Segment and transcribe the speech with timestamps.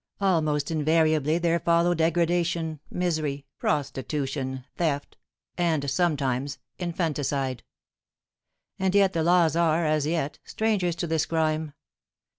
[0.19, 5.15] Almost invariably there follow degradation, misery, prostitution, theft,
[5.59, 7.61] and sometimes infanticide!
[8.79, 11.73] And yet the laws are, as yet, strangers to this crime!